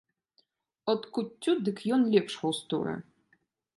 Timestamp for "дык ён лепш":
1.67-2.33